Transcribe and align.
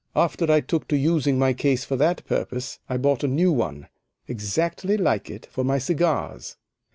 After 0.15 0.51
I 0.51 0.61
took 0.61 0.87
to 0.87 0.97
using 0.97 1.37
my 1.37 1.53
case 1.53 1.85
for 1.85 1.95
that 1.97 2.25
purpose 2.25 2.79
I 2.89 2.97
bought 2.97 3.23
a 3.23 3.27
new 3.27 3.51
one, 3.51 3.87
exactly 4.27 4.97
like 4.97 5.29
it, 5.29 5.45
for 5.45 5.63
my 5.63 5.77
cigars. 5.77 6.57